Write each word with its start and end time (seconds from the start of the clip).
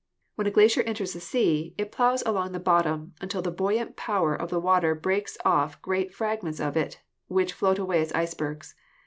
When 0.33 0.47
a 0.47 0.49
glacier 0.49 0.81
enters 0.81 1.13
the 1.13 1.19
sea 1.19 1.75
it 1.77 1.91
plows 1.91 2.23
along 2.25 2.53
the 2.53 2.59
bottom 2.59 3.13
until 3.21 3.43
the 3.43 3.51
buoyant 3.51 3.95
power 3.95 4.33
of 4.33 4.49
the 4.49 4.59
water 4.59 4.95
breaks 4.95 5.37
off 5.45 5.79
great 5.83 6.11
fragments 6.11 6.59
of 6.59 6.75
it, 6.75 7.01
which 7.27 7.53
float 7.53 7.77
away 7.77 8.01
as 8.01 8.11
icebergs. 8.13 8.73